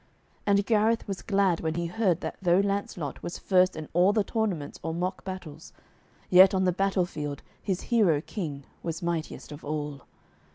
[0.47, 4.23] And Gareth was glad when he heard that though Lancelot was first in all the
[4.23, 5.73] tournaments or mock battles,
[6.27, 10.01] yet on the battle field his hero King was mightiest of all.